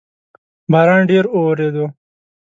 [0.71, 1.85] باران ډیر اوورېدو